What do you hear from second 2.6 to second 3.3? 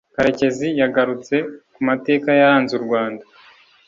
u Rwanda